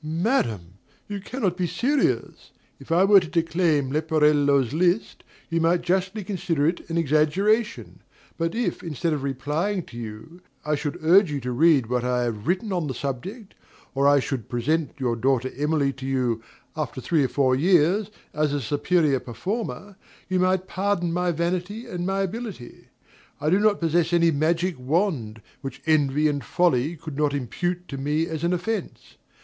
DOMINIE. 0.03 0.23
Madam, 0.23 0.61
you 1.07 1.19
cannot 1.21 1.55
be 1.55 1.67
serious. 1.67 2.49
If 2.79 2.91
I 2.91 3.03
were 3.03 3.19
to 3.19 3.27
declaim 3.27 3.91
Leporello's 3.91 4.73
list, 4.73 5.23
you 5.47 5.61
might 5.61 5.83
justly 5.83 6.23
consider 6.23 6.65
it 6.65 6.89
an 6.89 6.97
exaggeration; 6.97 7.99
but 8.35 8.55
if, 8.55 8.81
instead 8.81 9.13
of 9.13 9.21
replying 9.21 9.83
to 9.83 9.97
you, 9.97 10.41
I 10.65 10.73
should 10.73 10.97
urge 11.03 11.29
you 11.31 11.39
to 11.41 11.51
read 11.51 11.85
what 11.85 12.03
I 12.03 12.23
have 12.23 12.47
written 12.47 12.73
on 12.73 12.87
the 12.87 12.95
subject, 12.95 13.53
or 13.93 14.07
if 14.07 14.13
I 14.13 14.19
should 14.21 14.49
present 14.49 14.89
your 14.97 15.15
daughter 15.15 15.51
Emily 15.55 15.93
to 15.93 16.07
you, 16.07 16.41
after 16.75 16.99
three 16.99 17.23
or 17.23 17.27
four 17.27 17.55
years, 17.55 18.09
as 18.33 18.53
a 18.53 18.59
superior 18.59 19.19
performer, 19.19 19.97
you 20.27 20.39
might 20.39 20.67
pardon 20.67 21.13
my 21.13 21.31
vanity 21.31 21.85
and 21.85 22.07
my 22.07 22.21
ability. 22.23 22.87
I 23.39 23.51
do 23.51 23.59
not 23.59 23.79
possess 23.79 24.13
any 24.13 24.31
magic 24.31 24.79
wand, 24.79 25.43
which 25.61 25.79
envy 25.85 26.27
and 26.27 26.43
folly 26.43 26.95
could 26.95 27.19
not 27.19 27.35
impute 27.35 27.87
to 27.89 27.99
me 27.99 28.25
as 28.25 28.43
an 28.43 28.51
offence. 28.53 29.17